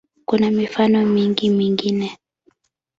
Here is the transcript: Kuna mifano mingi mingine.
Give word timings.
Kuna 0.25 0.51
mifano 0.51 1.05
mingi 1.05 1.49
mingine. 1.49 2.17